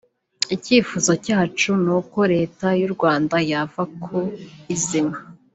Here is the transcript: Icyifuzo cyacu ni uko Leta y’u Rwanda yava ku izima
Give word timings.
Icyifuzo 0.55 1.11
cyacu 1.25 1.69
ni 1.83 1.91
uko 1.97 2.19
Leta 2.33 2.67
y’u 2.79 2.91
Rwanda 2.95 3.35
yava 3.51 3.83
ku 4.03 4.15
izima 4.75 5.17